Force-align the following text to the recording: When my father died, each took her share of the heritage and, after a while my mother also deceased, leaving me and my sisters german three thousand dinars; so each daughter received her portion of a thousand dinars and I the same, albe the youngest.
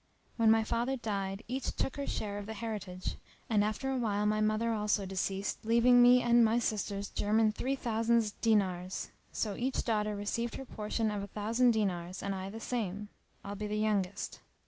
When 0.35 0.49
my 0.49 0.63
father 0.63 0.97
died, 0.97 1.43
each 1.47 1.75
took 1.75 1.95
her 1.97 2.07
share 2.07 2.39
of 2.39 2.47
the 2.47 2.55
heritage 2.55 3.17
and, 3.51 3.63
after 3.63 3.91
a 3.91 3.97
while 3.99 4.25
my 4.25 4.41
mother 4.41 4.73
also 4.73 5.05
deceased, 5.05 5.59
leaving 5.63 6.01
me 6.01 6.23
and 6.23 6.43
my 6.43 6.57
sisters 6.57 7.07
german 7.09 7.51
three 7.51 7.75
thousand 7.75 8.33
dinars; 8.41 9.11
so 9.31 9.55
each 9.55 9.83
daughter 9.83 10.15
received 10.15 10.55
her 10.55 10.65
portion 10.65 11.11
of 11.11 11.21
a 11.21 11.27
thousand 11.27 11.69
dinars 11.73 12.23
and 12.23 12.33
I 12.33 12.49
the 12.49 12.59
same, 12.59 13.09
albe 13.45 13.69
the 13.69 13.77
youngest. 13.77 14.39